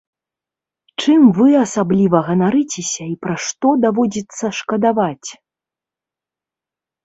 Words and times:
Чым 1.03 1.21
вы 1.39 1.49
асабліва 1.65 2.17
ганарыцеся 2.31 3.03
і 3.13 3.19
пра 3.27 3.35
што 3.51 3.67
даводзіцца 3.87 4.45
шкадаваць? 4.63 5.29